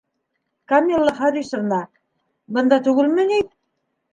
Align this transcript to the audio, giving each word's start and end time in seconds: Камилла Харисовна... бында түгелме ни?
Камилла 0.71 1.13
Харисовна... 1.19 1.81
бында 2.57 2.81
түгелме 2.89 3.29
ни? 3.35 3.41